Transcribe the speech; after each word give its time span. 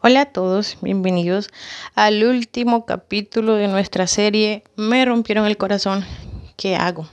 Hola 0.00 0.20
a 0.20 0.26
todos, 0.26 0.78
bienvenidos 0.80 1.48
al 1.96 2.22
último 2.22 2.86
capítulo 2.86 3.56
de 3.56 3.66
nuestra 3.66 4.06
serie 4.06 4.62
Me 4.76 5.04
rompieron 5.04 5.44
el 5.44 5.56
corazón, 5.56 6.04
¿qué 6.56 6.76
hago? 6.76 7.08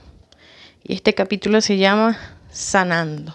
Y 0.84 0.94
este 0.94 1.12
capítulo 1.12 1.60
se 1.60 1.78
llama 1.78 2.16
Sanando. 2.48 3.34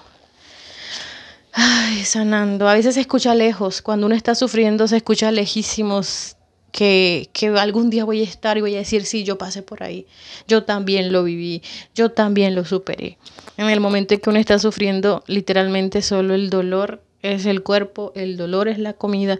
Ay, 1.51 2.05
sanando. 2.05 2.69
A 2.69 2.75
veces 2.75 2.95
se 2.95 3.01
escucha 3.01 3.35
lejos, 3.35 3.81
cuando 3.81 4.05
uno 4.05 4.15
está 4.15 4.35
sufriendo 4.35 4.87
se 4.87 4.95
escucha 4.95 5.31
lejísimos 5.31 6.37
que, 6.71 7.29
que, 7.33 7.49
algún 7.49 7.89
día 7.89 8.05
voy 8.05 8.21
a 8.21 8.23
estar 8.23 8.57
y 8.57 8.61
voy 8.61 8.75
a 8.75 8.79
decir, 8.79 9.03
sí, 9.03 9.25
yo 9.25 9.37
pasé 9.37 9.63
por 9.63 9.83
ahí, 9.83 10.07
yo 10.47 10.63
también 10.63 11.11
lo 11.11 11.25
viví, 11.25 11.61
yo 11.93 12.11
también 12.11 12.55
lo 12.55 12.63
superé. 12.63 13.17
En 13.57 13.69
el 13.69 13.81
momento 13.81 14.13
en 14.13 14.21
que 14.21 14.29
uno 14.29 14.39
está 14.39 14.59
sufriendo, 14.59 15.25
literalmente 15.27 16.01
solo 16.01 16.35
el 16.35 16.49
dolor 16.49 17.03
es 17.21 17.45
el 17.45 17.63
cuerpo, 17.63 18.11
el 18.15 18.37
dolor 18.37 18.67
es 18.67 18.79
la 18.79 18.93
comida, 18.93 19.39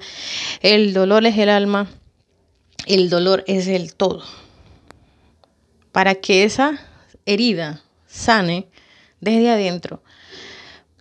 el 0.62 0.94
dolor 0.94 1.26
es 1.26 1.38
el 1.38 1.50
alma, 1.50 1.90
el 2.86 3.10
dolor 3.10 3.44
es 3.48 3.68
el 3.68 3.94
todo. 3.94 4.24
Para 5.92 6.16
que 6.16 6.44
esa 6.44 6.80
herida 7.26 7.84
sane 8.08 8.68
desde 9.20 9.52
adentro, 9.52 10.02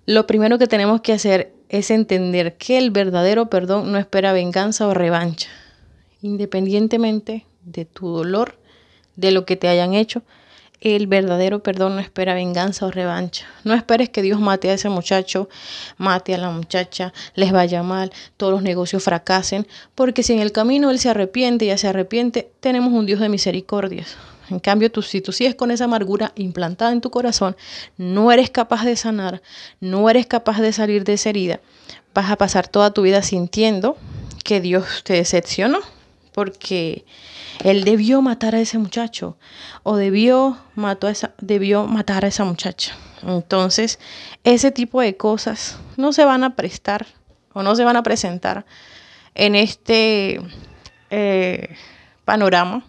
lo 0.06 0.26
primero 0.26 0.58
que 0.58 0.66
tenemos 0.66 1.00
que 1.00 1.12
hacer 1.12 1.52
es 1.68 1.90
entender 1.90 2.56
que 2.56 2.78
el 2.78 2.90
verdadero 2.90 3.48
perdón 3.48 3.92
no 3.92 3.98
espera 3.98 4.32
venganza 4.32 4.88
o 4.88 4.94
revancha, 4.94 5.48
independientemente 6.20 7.46
de 7.62 7.84
tu 7.84 8.08
dolor, 8.08 8.58
de 9.16 9.30
lo 9.30 9.44
que 9.44 9.56
te 9.56 9.68
hayan 9.68 9.94
hecho, 9.94 10.22
el 10.80 11.06
verdadero 11.06 11.62
perdón 11.62 11.94
no 11.94 12.00
espera 12.00 12.34
venganza 12.34 12.86
o 12.86 12.90
revancha. 12.90 13.46
No 13.64 13.74
esperes 13.74 14.08
que 14.08 14.22
Dios 14.22 14.40
mate 14.40 14.70
a 14.70 14.74
ese 14.74 14.88
muchacho, 14.88 15.48
mate 15.98 16.34
a 16.34 16.38
la 16.38 16.50
muchacha, 16.50 17.12
les 17.34 17.52
vaya 17.52 17.82
mal, 17.82 18.12
todos 18.36 18.52
los 18.52 18.62
negocios 18.62 19.04
fracasen, 19.04 19.66
porque 19.94 20.22
si 20.22 20.32
en 20.32 20.40
el 20.40 20.52
camino 20.52 20.90
Él 20.90 20.98
se 20.98 21.10
arrepiente 21.10 21.66
y 21.66 21.68
ya 21.68 21.78
se 21.78 21.88
arrepiente, 21.88 22.50
tenemos 22.60 22.92
un 22.92 23.06
Dios 23.06 23.20
de 23.20 23.28
misericordias. 23.28 24.16
En 24.50 24.58
cambio, 24.58 24.90
tú, 24.90 25.02
si 25.02 25.20
tú 25.20 25.32
sigues 25.32 25.54
con 25.54 25.70
esa 25.70 25.84
amargura 25.84 26.32
implantada 26.34 26.92
en 26.92 27.00
tu 27.00 27.10
corazón, 27.10 27.56
no 27.96 28.32
eres 28.32 28.50
capaz 28.50 28.84
de 28.84 28.96
sanar, 28.96 29.42
no 29.80 30.10
eres 30.10 30.26
capaz 30.26 30.60
de 30.60 30.72
salir 30.72 31.04
de 31.04 31.12
esa 31.12 31.28
herida, 31.28 31.60
vas 32.14 32.30
a 32.30 32.36
pasar 32.36 32.66
toda 32.66 32.92
tu 32.92 33.02
vida 33.02 33.22
sintiendo 33.22 33.96
que 34.42 34.60
Dios 34.60 35.04
te 35.04 35.12
decepcionó, 35.12 35.78
porque 36.32 37.04
él 37.64 37.84
debió 37.84 38.22
matar 38.22 38.54
a 38.54 38.60
ese 38.60 38.78
muchacho 38.78 39.36
o 39.82 39.96
debió, 39.96 40.58
mató 40.74 41.06
a 41.06 41.10
esa, 41.10 41.34
debió 41.40 41.86
matar 41.86 42.24
a 42.24 42.28
esa 42.28 42.44
muchacha. 42.44 42.96
Entonces, 43.22 43.98
ese 44.44 44.70
tipo 44.70 45.00
de 45.00 45.16
cosas 45.16 45.78
no 45.96 46.12
se 46.12 46.24
van 46.24 46.44
a 46.44 46.56
prestar 46.56 47.06
o 47.52 47.62
no 47.62 47.76
se 47.76 47.84
van 47.84 47.96
a 47.96 48.02
presentar 48.02 48.64
en 49.34 49.54
este 49.54 50.40
eh, 51.10 51.76
panorama 52.24 52.84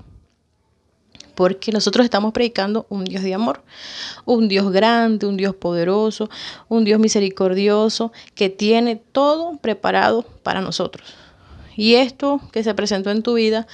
porque 1.35 1.71
nosotros 1.71 2.03
estamos 2.03 2.33
predicando 2.33 2.85
un 2.89 3.03
Dios 3.03 3.23
de 3.23 3.33
amor, 3.33 3.63
un 4.25 4.47
Dios 4.47 4.71
grande, 4.71 5.25
un 5.25 5.37
Dios 5.37 5.55
poderoso, 5.55 6.29
un 6.67 6.83
Dios 6.83 6.99
misericordioso 6.99 8.11
que 8.35 8.49
tiene 8.49 8.95
todo 8.95 9.57
preparado 9.57 10.23
para 10.43 10.61
nosotros. 10.61 11.15
Y 11.75 11.95
esto 11.95 12.41
que 12.51 12.63
se 12.63 12.75
presentó 12.75 13.09
en 13.09 13.23
tu 13.23 13.33
vida 13.35 13.65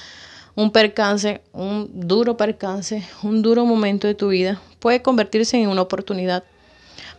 un 0.58 0.72
percance, 0.72 1.40
un 1.52 1.88
duro 1.94 2.36
percance, 2.36 3.04
un 3.22 3.42
duro 3.42 3.64
momento 3.64 4.08
de 4.08 4.16
tu 4.16 4.30
vida, 4.30 4.60
puede 4.80 5.02
convertirse 5.02 5.56
en 5.56 5.68
una 5.68 5.82
oportunidad 5.82 6.42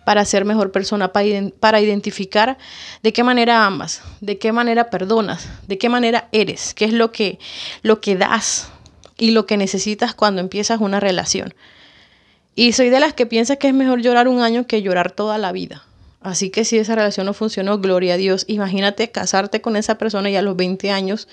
para 0.03 0.25
ser 0.25 0.43
mejor 0.43 0.73
persona, 0.73 1.13
para 1.13 1.79
identificar 1.79 2.57
de 3.01 3.13
qué 3.13 3.23
manera 3.23 3.65
amas, 3.65 4.01
de 4.19 4.37
qué 4.37 4.51
manera 4.51 4.89
perdonas, 4.89 5.47
de 5.67 5.77
qué 5.77 5.87
manera 5.87 6.27
eres, 6.33 6.73
qué 6.73 6.83
es 6.83 6.91
lo 6.91 7.13
que, 7.13 7.39
lo 7.81 8.01
que 8.01 8.17
das 8.17 8.71
y 9.17 9.31
lo 9.31 9.45
que 9.45 9.55
necesitas 9.55 10.13
cuando 10.13 10.41
empiezas 10.41 10.81
una 10.81 10.99
relación. 10.99 11.53
Y 12.55 12.73
soy 12.73 12.89
de 12.89 12.99
las 12.99 13.13
que 13.13 13.25
piensa 13.25 13.55
que 13.55 13.69
es 13.69 13.73
mejor 13.73 14.01
llorar 14.01 14.27
un 14.27 14.41
año 14.41 14.67
que 14.67 14.81
llorar 14.81 15.13
toda 15.13 15.37
la 15.37 15.53
vida. 15.53 15.85
Así 16.19 16.49
que 16.49 16.65
si 16.65 16.77
esa 16.77 16.95
relación 16.95 17.25
no 17.25 17.33
funcionó, 17.33 17.79
gloria 17.79 18.15
a 18.15 18.17
Dios. 18.17 18.43
Imagínate 18.49 19.11
casarte 19.11 19.61
con 19.61 19.77
esa 19.77 19.97
persona 19.97 20.29
y 20.29 20.35
a 20.35 20.41
los 20.41 20.57
20 20.57 20.91
años 20.91 21.29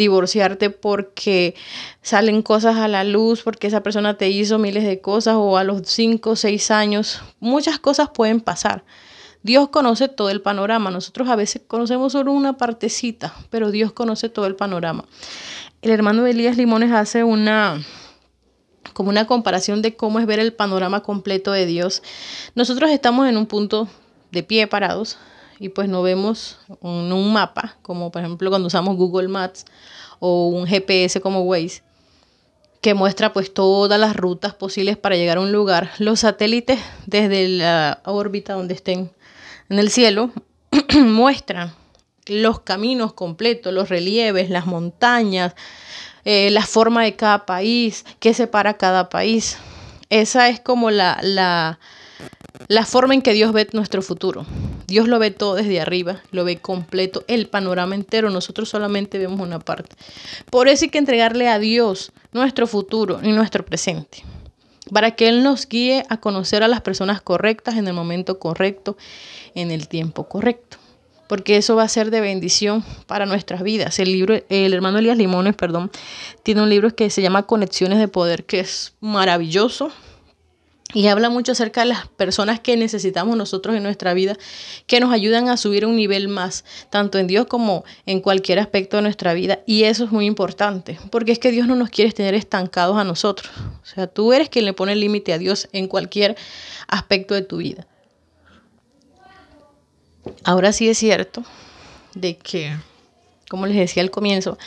divorciarte 0.00 0.70
porque 0.70 1.54
salen 2.02 2.42
cosas 2.42 2.76
a 2.76 2.88
la 2.88 3.04
luz, 3.04 3.42
porque 3.42 3.66
esa 3.66 3.82
persona 3.82 4.16
te 4.16 4.28
hizo 4.30 4.58
miles 4.58 4.84
de 4.84 5.00
cosas 5.00 5.36
o 5.36 5.56
a 5.56 5.64
los 5.64 5.82
5 5.86 6.30
o 6.30 6.36
6 6.36 6.70
años. 6.70 7.20
Muchas 7.38 7.78
cosas 7.78 8.08
pueden 8.10 8.40
pasar. 8.40 8.82
Dios 9.42 9.68
conoce 9.68 10.08
todo 10.08 10.30
el 10.30 10.40
panorama. 10.40 10.90
Nosotros 10.90 11.28
a 11.28 11.36
veces 11.36 11.62
conocemos 11.66 12.12
solo 12.12 12.32
una 12.32 12.56
partecita, 12.56 13.34
pero 13.50 13.70
Dios 13.70 13.92
conoce 13.92 14.28
todo 14.28 14.46
el 14.46 14.56
panorama. 14.56 15.04
El 15.82 15.90
hermano 15.90 16.26
Elías 16.26 16.56
Limones 16.56 16.92
hace 16.92 17.22
una 17.22 17.80
como 18.94 19.10
una 19.10 19.26
comparación 19.26 19.82
de 19.82 19.94
cómo 19.94 20.18
es 20.18 20.26
ver 20.26 20.40
el 20.40 20.52
panorama 20.52 21.02
completo 21.02 21.52
de 21.52 21.66
Dios. 21.66 22.02
Nosotros 22.54 22.90
estamos 22.90 23.28
en 23.28 23.36
un 23.36 23.46
punto 23.46 23.88
de 24.32 24.42
pie 24.42 24.66
parados, 24.66 25.18
y 25.60 25.68
pues 25.68 25.88
no 25.88 26.02
vemos 26.02 26.58
un, 26.80 27.12
un 27.12 27.32
mapa, 27.32 27.76
como 27.82 28.10
por 28.10 28.22
ejemplo 28.22 28.48
cuando 28.48 28.66
usamos 28.66 28.96
Google 28.96 29.28
Maps 29.28 29.66
o 30.18 30.48
un 30.48 30.66
GPS 30.66 31.20
como 31.20 31.42
Waze, 31.42 31.82
que 32.80 32.94
muestra 32.94 33.34
pues 33.34 33.52
todas 33.52 34.00
las 34.00 34.16
rutas 34.16 34.54
posibles 34.54 34.96
para 34.96 35.16
llegar 35.16 35.36
a 35.36 35.42
un 35.42 35.52
lugar. 35.52 35.90
Los 35.98 36.20
satélites 36.20 36.80
desde 37.04 37.46
la 37.46 38.00
órbita 38.06 38.54
donde 38.54 38.72
estén 38.72 39.12
en 39.68 39.78
el 39.78 39.90
cielo 39.90 40.32
muestran 40.98 41.74
los 42.26 42.60
caminos 42.60 43.12
completos, 43.12 43.74
los 43.74 43.90
relieves, 43.90 44.48
las 44.48 44.66
montañas, 44.66 45.54
eh, 46.24 46.50
la 46.50 46.64
forma 46.64 47.04
de 47.04 47.16
cada 47.16 47.44
país, 47.44 48.06
qué 48.18 48.32
separa 48.32 48.78
cada 48.78 49.10
país. 49.10 49.58
Esa 50.08 50.48
es 50.48 50.58
como 50.58 50.90
la, 50.90 51.18
la, 51.22 51.78
la 52.68 52.86
forma 52.86 53.12
en 53.12 53.20
que 53.20 53.34
Dios 53.34 53.52
ve 53.52 53.68
nuestro 53.72 54.00
futuro. 54.00 54.46
Dios 54.90 55.06
lo 55.06 55.20
ve 55.20 55.30
todo 55.30 55.54
desde 55.54 55.80
arriba, 55.80 56.20
lo 56.32 56.44
ve 56.44 56.56
completo, 56.56 57.24
el 57.28 57.46
panorama 57.46 57.94
entero, 57.94 58.28
nosotros 58.28 58.68
solamente 58.68 59.18
vemos 59.18 59.38
una 59.38 59.60
parte. 59.60 59.94
Por 60.50 60.66
eso 60.66 60.84
hay 60.84 60.90
que 60.90 60.98
entregarle 60.98 61.46
a 61.46 61.60
Dios 61.60 62.10
nuestro 62.32 62.66
futuro 62.66 63.20
y 63.22 63.30
nuestro 63.30 63.64
presente, 63.64 64.24
para 64.92 65.12
que 65.12 65.28
Él 65.28 65.44
nos 65.44 65.68
guíe 65.68 66.04
a 66.08 66.16
conocer 66.16 66.64
a 66.64 66.68
las 66.68 66.80
personas 66.80 67.22
correctas 67.22 67.76
en 67.76 67.86
el 67.86 67.94
momento 67.94 68.40
correcto, 68.40 68.96
en 69.54 69.70
el 69.70 69.86
tiempo 69.86 70.28
correcto 70.28 70.78
porque 71.28 71.56
eso 71.56 71.76
va 71.76 71.84
a 71.84 71.88
ser 71.88 72.10
de 72.10 72.20
bendición 72.20 72.84
para 73.06 73.24
nuestras 73.24 73.62
vidas. 73.62 74.00
El 74.00 74.10
libro, 74.10 74.42
el 74.48 74.74
hermano 74.74 74.98
Elías 74.98 75.16
Limones, 75.16 75.54
perdón, 75.54 75.92
tiene 76.42 76.60
un 76.60 76.68
libro 76.68 76.92
que 76.96 77.08
se 77.08 77.22
llama 77.22 77.44
Conexiones 77.44 78.00
de 78.00 78.08
Poder, 78.08 78.44
que 78.46 78.58
es 78.58 78.94
maravilloso, 78.98 79.92
y 80.92 81.06
habla 81.06 81.30
mucho 81.30 81.52
acerca 81.52 81.82
de 81.82 81.88
las 81.88 82.08
personas 82.08 82.60
que 82.60 82.76
necesitamos 82.76 83.36
nosotros 83.36 83.76
en 83.76 83.82
nuestra 83.82 84.14
vida, 84.14 84.36
que 84.86 85.00
nos 85.00 85.12
ayudan 85.12 85.48
a 85.48 85.56
subir 85.56 85.86
un 85.86 85.96
nivel 85.96 86.28
más, 86.28 86.64
tanto 86.90 87.18
en 87.18 87.26
Dios 87.26 87.46
como 87.46 87.84
en 88.06 88.20
cualquier 88.20 88.58
aspecto 88.58 88.96
de 88.96 89.02
nuestra 89.02 89.34
vida. 89.34 89.60
Y 89.66 89.84
eso 89.84 90.04
es 90.04 90.12
muy 90.12 90.26
importante, 90.26 90.98
porque 91.10 91.32
es 91.32 91.38
que 91.38 91.52
Dios 91.52 91.66
no 91.66 91.76
nos 91.76 91.90
quiere 91.90 92.12
tener 92.12 92.34
estancados 92.34 92.96
a 92.96 93.04
nosotros. 93.04 93.50
O 93.82 93.86
sea, 93.86 94.06
tú 94.06 94.32
eres 94.32 94.48
quien 94.48 94.64
le 94.64 94.72
pone 94.72 94.92
el 94.92 95.00
límite 95.00 95.32
a 95.32 95.38
Dios 95.38 95.68
en 95.72 95.86
cualquier 95.86 96.36
aspecto 96.88 97.34
de 97.34 97.42
tu 97.42 97.58
vida. 97.58 97.86
Ahora 100.44 100.72
sí 100.72 100.88
es 100.88 100.98
cierto 100.98 101.44
de 102.14 102.36
que, 102.36 102.76
como 103.48 103.66
les 103.66 103.76
decía 103.76 104.02
al 104.02 104.10
comienzo, 104.10 104.58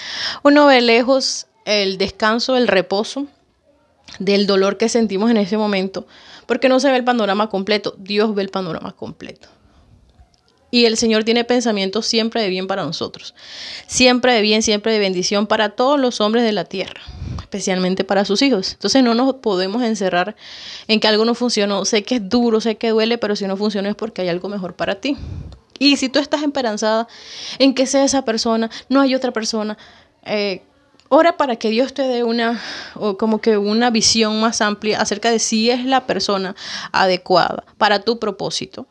uno 0.44 0.66
ve 0.66 0.82
lejos 0.82 1.48
el 1.66 1.98
descanso, 1.98 2.58
el 2.58 2.68
reposo 2.68 3.28
del 4.20 4.46
dolor 4.48 4.78
que 4.78 4.90
sentimos 4.90 5.32
en 5.32 5.38
ese 5.38 5.58
momento, 5.58 6.06
porque 6.46 6.70
no 6.70 6.80
se 6.80 6.90
ve 6.92 6.98
el 6.98 7.04
panorama 7.04 7.50
completo, 7.50 7.96
Dios 7.98 8.36
ve 8.36 8.44
el 8.44 8.50
panorama 8.50 8.92
completo. 8.94 9.50
Y 10.72 10.86
el 10.86 10.98
Señor 10.98 11.24
tiene 11.24 11.44
pensamientos 11.44 12.08
siempre 12.08 12.42
de 12.42 12.50
bien 12.50 12.66
para 12.66 12.84
nosotros, 12.84 13.36
siempre 13.86 14.34
de 14.34 14.42
bien, 14.42 14.64
siempre 14.64 14.92
de 14.92 14.98
bendición 14.98 15.46
para 15.46 15.70
todos 15.70 16.00
los 16.00 16.20
hombres 16.20 16.44
de 16.44 16.52
la 16.52 16.66
tierra, 16.66 17.00
especialmente 17.40 18.04
para 18.04 18.26
sus 18.26 18.42
hijos. 18.42 18.74
Entonces 18.74 19.04
no 19.04 19.14
nos 19.14 19.36
podemos 19.36 19.84
encerrar 19.84 20.36
en 20.88 21.00
que 21.00 21.08
algo 21.08 21.26
no 21.26 21.36
funcionó. 21.36 21.86
Sé 21.86 22.02
que 22.02 22.16
es 22.16 22.28
duro, 22.28 22.60
sé 22.60 22.78
que 22.78 22.90
duele, 22.90 23.20
pero 23.20 23.36
si 23.36 23.46
no 23.46 23.56
funciona 23.56 23.90
es 23.90 23.96
porque 23.96 24.24
hay 24.24 24.30
algo 24.30 24.50
mejor 24.50 24.76
para 24.76 24.96
ti. 24.96 25.16
Y 25.78 25.98
si 25.98 26.10
tú 26.10 26.18
estás 26.18 26.42
esperanzada 26.42 27.08
en 27.60 27.76
que 27.76 27.86
sea 27.86 28.04
esa 28.04 28.26
persona, 28.26 28.72
no 28.90 29.00
hay 29.00 29.14
otra 29.14 29.32
persona, 29.32 29.78
eh, 30.26 30.64
Ora 31.16 31.38
para 31.38 31.58
que 31.58 31.70
Dios 31.70 31.94
te 31.94 32.02
dé 32.02 32.24
una, 32.24 32.60
o 32.96 33.18
como 33.18 33.40
que 33.40 33.56
una 33.56 33.92
visión 33.92 34.42
más 34.42 34.62
amplia 34.62 35.00
acerca 35.00 35.30
de 35.30 35.38
si 35.38 35.70
es 35.70 35.86
la 35.86 36.08
persona 36.08 36.56
adecuada 36.92 37.66
para 37.78 38.00
tu 38.00 38.18
propósito, 38.18 38.88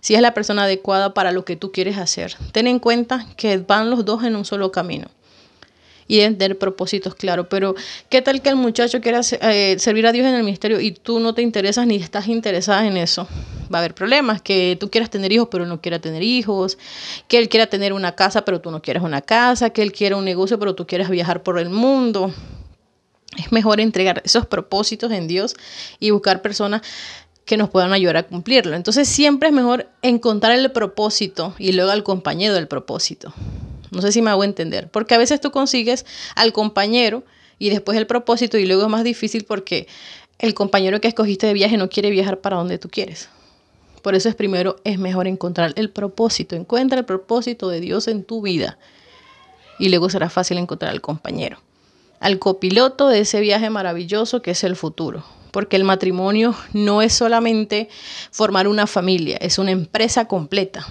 si 0.00 0.14
es 0.14 0.22
la 0.22 0.32
persona 0.32 0.62
adecuada 0.62 1.12
para 1.12 1.32
lo 1.32 1.44
que 1.44 1.54
tú 1.54 1.72
quieres 1.72 1.98
hacer. 1.98 2.34
Ten 2.52 2.66
en 2.66 2.78
cuenta 2.78 3.26
que 3.36 3.58
van 3.58 3.90
los 3.90 4.06
dos 4.06 4.24
en 4.24 4.36
un 4.36 4.46
solo 4.46 4.72
camino. 4.72 5.08
Y 6.08 6.18
deben 6.18 6.38
tener 6.38 6.58
propósitos 6.58 7.14
claros. 7.14 7.46
Pero, 7.50 7.74
¿qué 8.08 8.22
tal 8.22 8.42
que 8.42 8.48
el 8.48 8.56
muchacho 8.56 9.00
quiera 9.00 9.20
eh, 9.40 9.76
servir 9.78 10.06
a 10.06 10.12
Dios 10.12 10.26
en 10.26 10.34
el 10.34 10.42
ministerio 10.42 10.80
y 10.80 10.92
tú 10.92 11.20
no 11.20 11.34
te 11.34 11.42
interesas 11.42 11.86
ni 11.86 11.96
estás 11.96 12.28
interesada 12.28 12.86
en 12.86 12.96
eso? 12.96 13.28
Va 13.72 13.78
a 13.78 13.80
haber 13.80 13.94
problemas, 13.94 14.42
que 14.42 14.76
tú 14.78 14.90
quieras 14.90 15.10
tener 15.10 15.32
hijos, 15.32 15.48
pero 15.50 15.66
no 15.66 15.80
quiera 15.80 15.98
tener 15.98 16.22
hijos, 16.22 16.78
que 17.28 17.38
él 17.38 17.48
quiera 17.48 17.66
tener 17.66 17.92
una 17.92 18.14
casa, 18.14 18.44
pero 18.44 18.60
tú 18.60 18.70
no 18.70 18.80
quieres 18.80 19.02
una 19.02 19.22
casa, 19.22 19.70
que 19.70 19.82
él 19.82 19.92
quiera 19.92 20.16
un 20.16 20.24
negocio, 20.24 20.58
pero 20.58 20.74
tú 20.74 20.86
quieres 20.86 21.08
viajar 21.08 21.42
por 21.42 21.58
el 21.58 21.68
mundo. 21.68 22.32
Es 23.36 23.52
mejor 23.52 23.80
entregar 23.80 24.22
esos 24.24 24.46
propósitos 24.46 25.10
en 25.12 25.26
Dios 25.26 25.56
y 25.98 26.10
buscar 26.10 26.42
personas 26.42 26.82
que 27.44 27.56
nos 27.56 27.70
puedan 27.70 27.92
ayudar 27.92 28.16
a 28.16 28.22
cumplirlo. 28.24 28.74
Entonces 28.74 29.08
siempre 29.08 29.48
es 29.48 29.54
mejor 29.54 29.88
encontrar 30.02 30.58
el 30.58 30.70
propósito 30.72 31.54
y 31.58 31.72
luego 31.72 31.92
al 31.92 32.02
compañero 32.02 32.54
del 32.54 32.66
propósito. 32.66 33.32
No 33.90 34.02
sé 34.02 34.12
si 34.12 34.22
me 34.22 34.30
hago 34.30 34.44
entender, 34.44 34.88
porque 34.90 35.14
a 35.14 35.18
veces 35.18 35.40
tú 35.40 35.50
consigues 35.50 36.06
al 36.34 36.52
compañero 36.52 37.24
y 37.58 37.70
después 37.70 37.96
el 37.98 38.06
propósito 38.06 38.58
y 38.58 38.66
luego 38.66 38.82
es 38.82 38.88
más 38.88 39.04
difícil 39.04 39.44
porque 39.44 39.86
el 40.38 40.54
compañero 40.54 41.00
que 41.00 41.08
escogiste 41.08 41.46
de 41.46 41.54
viaje 41.54 41.76
no 41.76 41.88
quiere 41.88 42.10
viajar 42.10 42.40
para 42.40 42.56
donde 42.56 42.78
tú 42.78 42.88
quieres. 42.88 43.28
Por 44.02 44.14
eso 44.14 44.28
es 44.28 44.34
primero 44.34 44.76
es 44.84 44.98
mejor 44.98 45.26
encontrar 45.26 45.72
el 45.76 45.90
propósito. 45.90 46.54
Encuentra 46.54 46.98
el 46.98 47.04
propósito 47.04 47.68
de 47.68 47.80
Dios 47.80 48.06
en 48.08 48.22
tu 48.22 48.42
vida 48.42 48.78
y 49.78 49.88
luego 49.88 50.10
será 50.10 50.30
fácil 50.30 50.58
encontrar 50.58 50.92
al 50.92 51.00
compañero, 51.00 51.58
al 52.20 52.38
copiloto 52.38 53.08
de 53.08 53.20
ese 53.20 53.40
viaje 53.40 53.68
maravilloso 53.70 54.42
que 54.42 54.52
es 54.52 54.64
el 54.64 54.76
futuro 54.76 55.24
porque 55.56 55.76
el 55.76 55.84
matrimonio 55.84 56.54
no 56.74 57.00
es 57.00 57.14
solamente 57.14 57.88
formar 58.30 58.68
una 58.68 58.86
familia, 58.86 59.38
es 59.40 59.58
una 59.58 59.70
empresa 59.70 60.28
completa. 60.28 60.86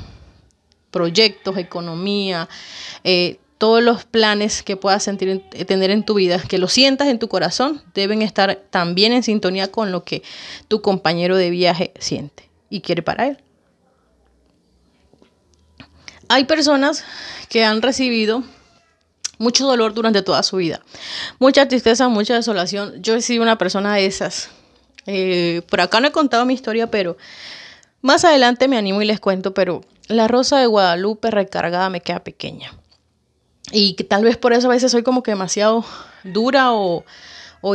Proyectos, 0.96 1.58
economía, 1.58 2.48
eh, 3.04 3.38
todos 3.58 3.84
los 3.84 4.06
planes 4.06 4.64
que 4.64 4.78
puedas 4.78 5.04
sentir, 5.04 5.44
tener 5.68 5.92
en 5.92 6.06
tu 6.06 6.14
vida, 6.14 6.42
que 6.42 6.58
lo 6.58 6.70
sientas 6.70 7.10
en 7.10 7.20
tu 7.20 7.28
corazón, 7.28 7.84
deben 7.94 8.22
estar 8.22 8.56
también 8.70 9.12
en 9.12 9.22
sintonía 9.22 9.70
con 9.70 9.92
lo 9.92 10.06
que 10.06 10.24
tu 10.70 10.82
compañero 10.82 11.36
de 11.36 11.50
viaje 11.50 11.92
siente 12.00 12.50
y 12.70 12.80
quiere 12.80 13.02
para 13.02 13.28
él. 13.28 13.38
Hay 16.30 16.46
personas 16.46 17.04
que 17.50 17.66
han 17.66 17.82
recibido 17.82 18.44
mucho 19.38 19.68
dolor 19.68 19.94
durante 19.94 20.22
toda 20.22 20.44
su 20.44 20.56
vida, 20.56 20.80
mucha 21.40 21.68
tristeza, 21.68 22.08
mucha 22.08 22.36
desolación. 22.36 23.02
Yo 23.02 23.16
he 23.16 23.22
sido 23.22 23.44
una 23.44 23.58
persona 23.58 23.96
de 23.96 24.06
esas. 24.06 24.48
Eh, 25.08 25.62
por 25.70 25.82
acá 25.82 26.00
no 26.00 26.08
he 26.08 26.14
contado 26.14 26.46
mi 26.46 26.54
historia, 26.54 26.90
pero 26.90 27.18
más 28.02 28.24
adelante 28.24 28.70
me 28.70 28.78
animo 28.78 29.02
y 29.02 29.06
les 29.06 29.20
cuento, 29.20 29.54
pero 29.54 29.82
la 30.07 30.28
rosa 30.28 30.60
de 30.60 30.68
Guadalupe 30.68 31.31
recargada 31.31 31.90
me 31.90 32.02
queda 32.02 32.24
pequeña. 32.24 32.74
Y 33.72 33.94
que 33.96 34.04
tal 34.04 34.24
vez 34.24 34.38
por 34.38 34.54
eso 34.54 34.68
a 34.68 34.72
veces 34.72 34.92
soy 34.92 35.04
como 35.04 35.24
que 35.24 35.31
demasiado 35.31 35.84
dura 36.24 36.72
o, 36.74 37.04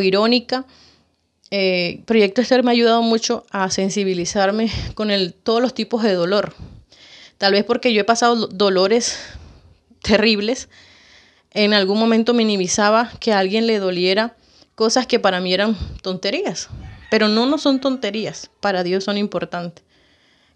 irónica. 0.00 0.64
Eh, 1.50 2.02
Proyecto 2.06 2.40
Esther 2.40 2.62
me 2.62 2.70
ha 2.70 2.72
ayudado 2.72 3.02
mucho 3.02 3.44
a 3.50 3.70
sensibilizarme 3.70 4.70
con 4.94 5.10
todos 5.42 5.60
los 5.60 5.74
tipos 5.74 6.02
de 6.02 6.14
dolor. 6.14 6.54
Tal 7.38 7.52
vez 7.52 7.64
porque 7.64 7.92
yo 7.92 8.02
he 8.02 8.04
pasado 8.04 8.46
dolores 8.46 9.18
terribles 10.02 10.68
en 11.52 11.74
algún 11.74 11.98
momento 11.98 12.34
minimizaba 12.34 13.10
que 13.18 13.32
a 13.32 13.38
alguien 13.38 13.66
le 13.66 13.78
doliera 13.78 14.36
cosas 14.74 15.06
que 15.06 15.18
para 15.18 15.40
mí 15.40 15.52
eran 15.52 15.76
tonterías. 16.02 16.68
Pero 17.10 17.26
no, 17.26 17.46
no 17.46 17.58
son 17.58 17.80
tonterías, 17.80 18.50
para 18.60 18.84
Dios 18.84 19.04
son 19.04 19.18
importantes. 19.18 19.84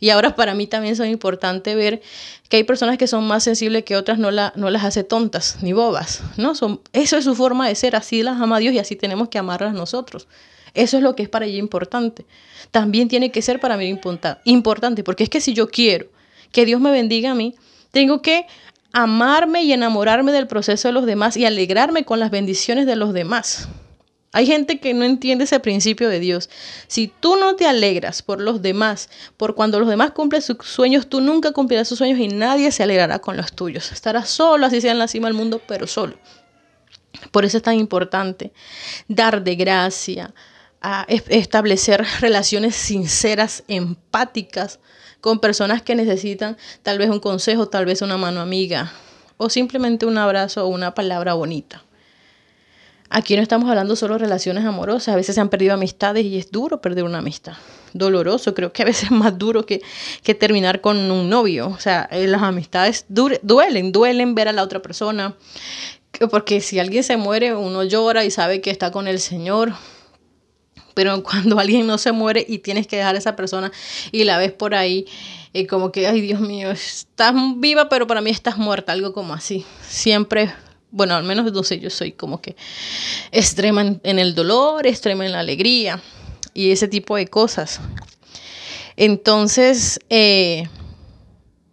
Y 0.05 0.11
ahora 0.11 0.37
para 0.37 0.55
mí 0.55 0.67
también 0.67 0.97
son 0.97 1.06
importantes 1.09 1.75
ver 1.75 2.03
que 2.51 2.59
hay 2.59 2.65
personas 2.65 2.99
que 2.99 3.06
son 3.06 3.27
más 3.27 3.43
sensibles 3.43 3.85
que 3.85 3.97
otras, 3.97 4.19
no, 4.19 4.31
no 4.31 4.69
las 4.69 4.85
hace 4.85 5.03
tontas 5.03 5.56
ni 5.62 5.73
bobas. 5.73 6.23
¿no? 6.37 6.55
Son, 6.55 6.79
eso 6.93 7.17
es 7.17 7.25
su 7.25 7.35
forma 7.35 7.67
de 7.67 7.75
ser, 7.75 7.97
así 7.97 8.23
las 8.23 8.39
ama 8.39 8.59
Dios 8.59 8.75
y 8.75 8.79
así 8.79 8.97
tenemos 8.97 9.31
que 9.31 9.39
amarlas 9.39 9.73
nosotros. 9.73 10.29
Eso 10.75 10.99
es 10.99 11.03
lo 11.03 11.17
que 11.17 11.23
es 11.23 11.31
para 11.31 11.47
ella 11.47 11.56
importante. 11.56 12.27
También 12.71 13.09
tiene 13.09 13.33
que 13.33 13.41
ser 13.41 13.61
para 13.61 13.79
mí 13.79 13.99
importante, 14.45 15.05
porque 15.05 15.25
es 15.25 15.31
que 15.31 15.41
si 15.41 15.55
yo 15.55 15.71
quiero 15.71 16.09
que 16.53 16.67
Dios 16.67 16.83
me 16.83 16.91
bendiga 16.91 17.31
a 17.31 17.35
mí, 17.35 17.55
tengo 17.91 18.21
que 18.21 18.45
amarme 18.93 19.62
y 19.62 19.73
enamorarme 19.73 20.33
del 20.33 20.49
proceso 20.49 20.87
de 20.87 20.93
los 20.93 21.06
demás 21.06 21.39
y 21.39 21.47
alegrarme 21.47 22.05
con 22.05 22.21
las 22.21 22.31
bendiciones 22.31 22.85
de 22.85 22.97
los 22.97 23.15
demás. 23.15 23.71
Hay 24.35 24.47
gente 24.47 24.81
que 24.81 24.95
no 24.95 25.05
entiende 25.05 25.45
ese 25.45 25.61
principio 25.61 26.09
de 26.09 26.19
Dios. 26.19 26.51
Si 26.89 27.07
tú 27.07 27.37
no 27.37 27.55
te 27.55 27.69
alegras 27.69 28.21
por 28.21 28.41
los 28.41 28.63
demás, 28.63 29.09
por 29.37 29.55
cuando 29.55 29.79
los 29.79 29.89
demás 29.89 30.11
cumplen 30.11 30.43
sus 30.43 30.57
sueños, 30.63 31.09
tú 31.09 31.21
nunca 31.21 31.53
cumplirás 31.53 31.87
sus 31.87 31.99
sueños 31.99 32.19
y 32.19 32.27
nadie 32.27 32.73
se 32.73 32.83
alegrará 32.83 33.21
con 33.21 33.37
los 33.37 33.53
tuyos. 33.53 33.93
Estarás 33.93 34.29
solo, 34.29 34.67
así 34.67 34.81
sea 34.81 34.91
en 34.91 34.99
la 34.99 35.07
cima 35.07 35.29
del 35.29 35.37
mundo, 35.37 35.63
pero 35.69 35.87
solo. 35.87 36.17
Por 37.31 37.45
eso 37.45 37.59
es 37.59 37.63
tan 37.63 37.79
importante 37.79 38.53
dar 39.07 39.45
de 39.45 39.55
gracia, 39.55 40.35
establecer 41.07 42.05
relaciones 42.21 42.75
sinceras, 42.75 43.63
empáticas, 43.69 44.81
con 45.21 45.39
personas 45.39 45.81
que 45.81 45.95
necesitan 45.95 46.57
tal 46.83 46.99
vez 46.99 47.09
un 47.09 47.21
consejo, 47.21 47.69
tal 47.69 47.87
vez 47.87 48.03
una 48.03 48.17
mano 48.17 48.41
amiga 48.41 48.93
o 49.37 49.49
simplemente 49.49 50.07
un 50.07 50.19
abrazo 50.19 50.65
o 50.65 50.69
una 50.69 50.93
palabra 50.93 51.35
bonita. 51.35 51.85
Aquí 53.17 53.37
no 53.37 53.43
estamos 53.43 53.71
hablando 53.71 53.95
solo 53.95 54.15
de 54.15 54.25
relaciones 54.25 54.65
amorosas, 54.65 55.15
a 55.15 55.17
veces 55.17 55.37
se 55.37 55.41
han 55.41 55.49
perdido 55.49 55.73
amistades 55.73 56.25
y 56.25 56.37
es 56.37 56.51
duro 56.51 56.81
perder 56.81 57.05
una 57.05 57.19
amistad. 57.19 57.53
Doloroso, 57.93 58.55
creo 58.55 58.73
que 58.73 58.83
a 58.83 58.87
veces 58.87 59.05
es 59.05 59.11
más 59.13 59.39
duro 59.39 59.65
que, 59.65 59.83
que 60.25 60.35
terminar 60.35 60.81
con 60.81 60.97
un 61.13 61.31
novio. 61.31 61.69
O 61.69 61.79
sea, 61.79 62.09
eh, 62.11 62.27
las 62.27 62.43
amistades 62.43 63.07
duelen, 63.09 63.93
duelen 63.93 64.35
ver 64.35 64.49
a 64.49 64.53
la 64.53 64.65
otra 64.65 64.83
persona. 64.83 65.37
Porque 66.29 66.61
si 66.61 66.81
alguien 66.81 67.05
se 67.05 67.17
muere, 67.17 67.55
uno 67.55 67.85
llora 67.85 68.25
y 68.25 68.33
sabe 68.33 68.61
que 68.61 68.73
está 68.73 68.91
con 68.91 69.07
el 69.07 69.21
Señor, 69.21 69.75
pero 70.95 71.23
cuando 71.23 71.61
alguien 71.61 71.87
no 71.87 71.99
se 71.99 72.11
muere 72.11 72.45
y 72.49 72.59
tienes 72.59 72.89
que 72.89 72.97
dejar 72.97 73.15
a 73.15 73.19
esa 73.19 73.37
persona 73.37 73.71
y 74.11 74.25
la 74.25 74.39
ves 74.39 74.51
por 74.51 74.75
ahí, 74.75 75.07
y 75.53 75.69
como 75.69 75.93
que, 75.93 76.09
ay 76.09 76.21
Dios 76.21 76.41
mío, 76.41 76.73
estás 76.73 77.33
viva, 77.59 77.89
pero 77.89 78.09
para 78.09 78.21
mí 78.21 78.31
estás 78.31 78.59
muerta, 78.59 78.91
algo 78.91 79.13
como 79.13 79.35
así. 79.35 79.65
Siempre, 79.87 80.53
bueno, 80.94 81.17
al 81.17 81.25
menos 81.25 81.52
no 81.52 81.62
sé, 81.64 81.81
yo 81.81 81.91
soy 81.91 82.12
como 82.12 82.41
que 82.41 82.55
extrema 83.32 83.82
en, 83.82 84.19
el 84.20 84.37
dolor, 84.37 84.87
extrema 84.87 85.26
en 85.26 85.32
la 85.32 85.41
alegría 85.41 86.00
y 86.55 86.70
ese 86.70 86.87
tipo 86.87 87.17
de 87.17 87.26
cosas. 87.26 87.81
Entonces, 88.96 89.99
eh, 90.08 90.69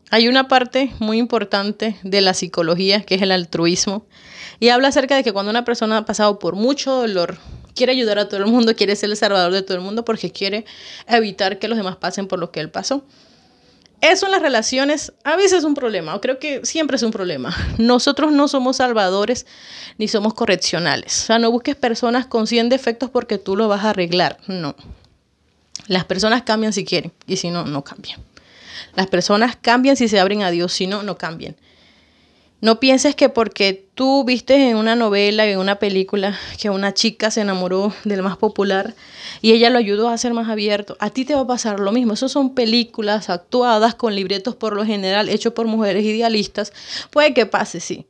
hay 0.10 0.28
una 0.28 0.48
parte 0.48 0.92
muy 0.98 1.20
importante 1.20 1.98
de 2.02 2.22
la 2.22 2.34
psicología 2.34 3.04
que 3.04 3.14
es 3.14 3.22
el 3.22 3.32
altruismo 3.32 4.08
y 4.60 4.70
habla 4.70 4.88
acerca 4.88 5.16
de 5.16 5.24
que 5.24 5.34
cuando 5.34 5.52
una 5.52 5.66
persona 5.66 5.98
ha 5.98 6.06
pasado 6.06 6.40
por 6.40 6.56
mucho 6.56 6.92
dolor, 6.92 7.38
quiere 7.76 7.92
ayudar 7.92 8.18
a 8.18 8.28
todo 8.28 8.40
el 8.40 8.48
mundo, 8.48 8.76
quiere 8.76 8.96
ser 8.96 9.12
el 9.12 9.18
salvador 9.18 9.52
de 9.52 9.62
todo 9.62 9.78
el 9.78 9.84
mundo 9.84 10.04
porque 10.04 10.32
quiere 10.32 10.66
evitar 11.08 11.60
que 11.60 11.68
los 11.68 11.78
demás 11.78 11.98
pasen 11.98 12.28
por 12.28 12.40
lo 12.40 12.52
que 12.52 12.60
él 12.60 12.72
pasó. 12.72 13.06
Eso 14.02 14.26
en 14.26 14.32
las 14.32 14.42
relaciones 14.42 15.14
a 15.24 15.36
veces 15.36 15.60
es 15.60 15.64
un 15.64 15.76
problema, 15.76 16.16
o 16.16 16.22
creo 16.22 16.40
que 16.40 16.66
siempre 16.66 16.96
es 16.96 17.04
un 17.04 17.12
problema. 17.12 17.56
Nosotros 17.78 18.32
no 18.32 18.48
somos 18.48 18.78
salvadores 18.78 19.46
ni 19.98 20.08
somos 20.08 20.34
correccionales. 20.34 21.24
O 21.24 21.26
sea, 21.28 21.40
no 21.40 21.52
busques 21.52 21.76
personas 21.76 22.26
con 22.26 22.48
100 22.48 22.70
defectos 22.70 23.12
porque 23.12 23.38
tú 23.38 23.56
lo 23.56 23.68
vas 23.68 23.86
a 23.86 23.92
arreglar. 23.92 24.40
No. 24.48 24.76
Las 25.88 26.06
personas 26.06 26.42
cambian 26.42 26.74
si 26.74 26.84
quieren 26.84 27.12
y 27.28 27.38
si 27.38 27.52
no, 27.52 27.66
no 27.66 27.84
cambian. 27.84 28.20
Las 28.96 29.08
personas 29.08 29.56
cambian 29.56 29.96
si 29.96 30.08
se 30.08 30.20
abren 30.20 30.42
a 30.44 30.52
Dios, 30.52 30.74
si 30.74 30.88
no, 30.88 31.04
no 31.04 31.18
cambian. 31.18 31.56
No 32.62 32.80
pienses 32.80 33.16
que 33.16 33.28
porque 33.28 33.88
tú 33.96 34.24
viste 34.24 34.70
en 34.70 34.78
una 34.78 34.96
novela, 34.96 35.48
en 35.48 35.58
una 35.58 35.80
película, 35.80 36.38
que 36.60 36.70
una 36.70 36.94
chica 36.94 37.32
se 37.32 37.42
enamoró 37.42 37.92
del 38.04 38.22
más 38.22 38.38
popular 38.38 38.94
y 39.42 39.54
ella 39.54 39.72
lo 39.72 39.80
ayudó 39.80 40.10
a 40.10 40.18
ser 40.20 40.36
más 40.36 40.48
abierto, 40.48 40.96
a 41.00 41.10
ti 41.10 41.26
te 41.26 41.34
va 41.34 41.42
a 41.42 41.48
pasar 41.48 41.80
lo 41.80 41.92
mismo. 41.92 42.14
Esas 42.14 42.32
son 42.32 42.54
películas 42.54 43.32
actuadas 43.32 43.96
con 43.96 44.14
libretos 44.14 44.56
por 44.56 44.76
lo 44.76 44.86
general, 44.86 45.28
hechos 45.28 45.54
por 45.54 45.66
mujeres 45.66 46.06
idealistas. 46.06 46.72
Puede 47.10 47.34
que 47.34 47.48
pase, 47.48 47.80
sí. 47.80 48.06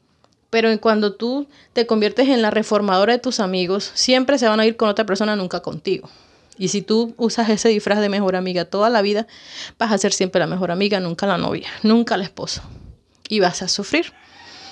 Pero 0.50 0.70
cuando 0.82 1.14
tú 1.14 1.48
te 1.72 1.86
conviertes 1.86 2.28
en 2.28 2.42
la 2.42 2.52
reformadora 2.52 3.14
de 3.14 3.20
tus 3.20 3.40
amigos, 3.40 3.90
siempre 3.94 4.38
se 4.38 4.50
van 4.50 4.60
a 4.60 4.66
ir 4.66 4.76
con 4.76 4.90
otra 4.90 5.06
persona, 5.06 5.38
nunca 5.38 5.62
contigo. 5.62 6.10
Y 6.58 6.68
si 6.68 6.82
tú 6.82 7.14
usas 7.16 7.48
ese 7.48 7.70
disfraz 7.70 8.02
de 8.02 8.10
mejor 8.10 8.36
amiga 8.36 8.66
toda 8.66 8.90
la 8.90 9.02
vida, 9.02 9.28
vas 9.80 9.94
a 9.94 9.98
ser 9.98 10.12
siempre 10.12 10.40
la 10.40 10.48
mejor 10.48 10.72
amiga, 10.72 11.00
nunca 11.00 11.26
la 11.26 11.38
novia, 11.38 11.70
nunca 11.84 12.18
la 12.18 12.26
esposa. 12.26 12.64
Y 13.30 13.40
vas 13.40 13.62
a 13.62 13.70
sufrir 13.70 14.12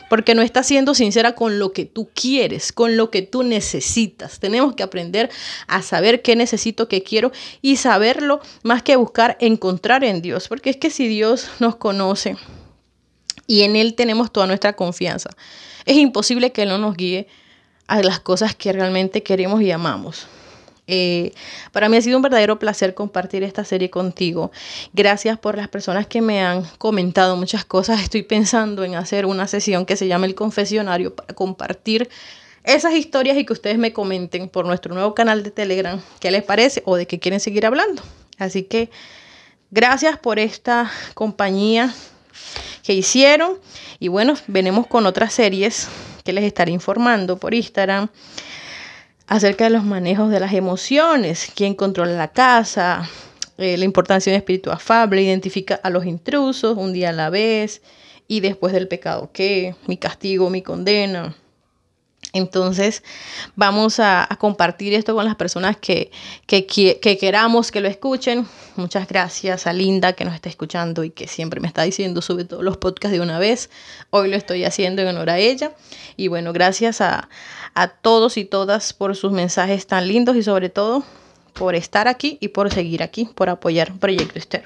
porque 0.09 0.35
no 0.35 0.41
estás 0.41 0.67
siendo 0.67 0.93
sincera 0.93 1.35
con 1.35 1.59
lo 1.59 1.71
que 1.71 1.85
tú 1.85 2.09
quieres, 2.13 2.71
con 2.71 2.97
lo 2.97 3.11
que 3.11 3.21
tú 3.21 3.43
necesitas. 3.43 4.39
Tenemos 4.39 4.75
que 4.75 4.83
aprender 4.83 5.29
a 5.67 5.81
saber 5.81 6.21
qué 6.21 6.35
necesito, 6.35 6.87
qué 6.87 7.03
quiero 7.03 7.31
y 7.61 7.77
saberlo 7.77 8.41
más 8.63 8.83
que 8.83 8.95
buscar 8.95 9.37
encontrar 9.39 10.03
en 10.03 10.21
Dios, 10.21 10.47
porque 10.47 10.71
es 10.71 10.77
que 10.77 10.89
si 10.89 11.07
Dios 11.07 11.49
nos 11.59 11.75
conoce 11.75 12.35
y 13.47 13.61
en 13.61 13.75
Él 13.75 13.95
tenemos 13.95 14.31
toda 14.31 14.47
nuestra 14.47 14.73
confianza, 14.73 15.29
es 15.85 15.97
imposible 15.97 16.51
que 16.51 16.63
Él 16.63 16.69
no 16.69 16.77
nos 16.77 16.97
guíe 16.97 17.27
a 17.87 18.01
las 18.03 18.19
cosas 18.19 18.55
que 18.55 18.71
realmente 18.73 19.23
queremos 19.23 19.61
y 19.61 19.71
amamos. 19.71 20.27
Eh, 20.91 21.33
para 21.71 21.87
mí 21.87 21.97
ha 21.97 22.01
sido 22.01 22.17
un 22.17 22.23
verdadero 22.23 22.57
placer 22.57 22.95
compartir 22.95 23.43
esta 23.43 23.63
serie 23.63 23.91
contigo. 23.91 24.51
Gracias 24.91 25.37
por 25.37 25.55
las 25.55 25.67
personas 25.67 26.07
que 26.07 26.19
me 26.19 26.41
han 26.41 26.63
comentado 26.79 27.37
muchas 27.37 27.63
cosas. 27.63 28.01
Estoy 28.01 28.23
pensando 28.23 28.83
en 28.83 28.95
hacer 28.95 29.27
una 29.27 29.47
sesión 29.47 29.85
que 29.85 29.95
se 29.95 30.07
llama 30.07 30.25
El 30.25 30.33
Confesionario 30.33 31.15
para 31.15 31.35
compartir 31.35 32.09
esas 32.63 32.93
historias 32.93 33.37
y 33.37 33.45
que 33.45 33.53
ustedes 33.53 33.77
me 33.77 33.93
comenten 33.93 34.49
por 34.49 34.65
nuestro 34.65 34.95
nuevo 34.95 35.13
canal 35.13 35.43
de 35.43 35.51
Telegram 35.51 36.01
qué 36.19 36.31
les 36.31 36.43
parece 36.43 36.81
o 36.85 36.95
de 36.95 37.05
qué 37.05 37.19
quieren 37.19 37.39
seguir 37.39 37.67
hablando. 37.67 38.01
Así 38.39 38.63
que 38.63 38.89
gracias 39.69 40.17
por 40.17 40.39
esta 40.39 40.91
compañía 41.13 41.93
que 42.83 42.93
hicieron 42.93 43.59
y 43.99 44.07
bueno, 44.07 44.33
venimos 44.47 44.87
con 44.87 45.05
otras 45.05 45.33
series 45.33 45.87
que 46.23 46.33
les 46.33 46.45
estaré 46.45 46.71
informando 46.71 47.37
por 47.37 47.53
Instagram 47.53 48.09
acerca 49.29 49.65
de 49.65 49.69
los 49.69 49.83
manejos 49.83 50.31
de 50.31 50.39
las 50.39 50.53
emociones, 50.53 51.51
quién 51.55 51.75
controla 51.75 52.13
la 52.13 52.29
casa, 52.29 53.07
eh, 53.59 53.77
la 53.77 53.85
importancia 53.85 54.31
de 54.31 54.37
un 54.37 54.41
espíritu 54.41 54.71
afable, 54.71 55.21
identifica 55.21 55.75
a 55.75 55.91
los 55.91 56.05
intrusos 56.05 56.75
un 56.75 56.93
día 56.93 57.09
a 57.09 57.13
la 57.13 57.29
vez 57.29 57.83
y 58.27 58.39
después 58.39 58.73
del 58.73 58.87
pecado, 58.87 59.29
¿qué? 59.31 59.75
Mi 59.85 59.97
castigo, 59.97 60.49
mi 60.49 60.63
condena. 60.63 61.35
Entonces 62.31 63.03
vamos 63.55 63.99
a, 63.99 64.27
compartir 64.39 64.93
esto 64.93 65.15
con 65.15 65.25
las 65.25 65.35
personas 65.35 65.77
que, 65.77 66.11
que, 66.45 66.67
que, 66.67 67.17
queramos 67.17 67.71
que 67.71 67.81
lo 67.81 67.87
escuchen. 67.87 68.45
Muchas 68.75 69.07
gracias 69.07 69.65
a 69.65 69.73
Linda 69.73 70.13
que 70.13 70.25
nos 70.25 70.35
está 70.35 70.47
escuchando 70.47 71.03
y 71.03 71.09
que 71.09 71.27
siempre 71.27 71.59
me 71.59 71.67
está 71.67 71.83
diciendo 71.83 72.21
sube 72.21 72.45
todos 72.45 72.63
los 72.63 72.77
podcasts 72.77 73.17
de 73.17 73.21
una 73.21 73.39
vez. 73.39 73.71
Hoy 74.11 74.29
lo 74.29 74.37
estoy 74.37 74.63
haciendo 74.63 75.01
en 75.01 75.07
honor 75.07 75.31
a 75.31 75.39
ella. 75.39 75.71
Y 76.17 76.27
bueno, 76.27 76.53
gracias 76.53 77.01
a, 77.01 77.29
a 77.73 77.87
todos 77.87 78.37
y 78.37 78.45
todas 78.45 78.93
por 78.93 79.15
sus 79.15 79.31
mensajes 79.31 79.87
tan 79.87 80.07
lindos 80.07 80.35
y 80.35 80.43
sobre 80.43 80.69
todo 80.69 81.03
por 81.53 81.73
estar 81.73 82.07
aquí 82.07 82.37
y 82.41 82.49
por 82.49 82.71
seguir 82.71 83.01
aquí, 83.01 83.25
por 83.33 83.49
apoyar 83.49 83.93
Proyecto 83.93 84.37
Esther. 84.37 84.65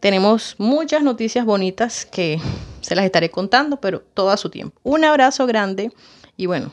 Tenemos 0.00 0.54
muchas 0.56 1.02
noticias 1.02 1.44
bonitas 1.44 2.06
que 2.06 2.40
se 2.80 2.94
las 2.94 3.04
estaré 3.04 3.30
contando, 3.30 3.76
pero 3.76 4.00
todo 4.14 4.30
a 4.30 4.38
su 4.38 4.48
tiempo. 4.48 4.80
Un 4.82 5.04
abrazo 5.04 5.46
grande 5.46 5.92
y 6.40 6.46
bueno, 6.46 6.70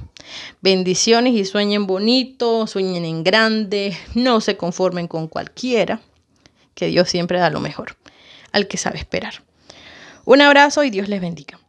bendiciones 0.62 1.33
y 1.33 1.43
sueñen 1.43 1.88
bonito, 1.88 2.67
sueñen 2.67 3.03
en 3.03 3.21
grande, 3.25 3.97
no 4.15 4.39
se 4.39 4.55
conformen 4.55 5.09
con 5.09 5.27
cualquiera, 5.27 6.00
que 6.74 6.88
Dios 6.88 7.09
siempre 7.09 7.38
da 7.38 7.50
lo 7.50 7.59
mejor 7.59 7.97
al 8.53 8.69
que 8.69 8.77
sabe 8.77 8.97
esperar. 8.97 9.43
Un 10.24 10.41
abrazo 10.41 10.86
y 10.86 10.89
Dios 10.89 11.09
les 11.09 11.19
bendiga. 11.19 11.59